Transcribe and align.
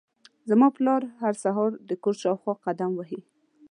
زما 0.49 0.67
پلار 0.77 1.01
هر 1.21 1.33
سهار 1.43 1.71
د 1.89 1.91
کور 2.03 2.15
شاوخوا 2.23 2.53
قدم 2.65 2.91
وهي. 2.95 3.21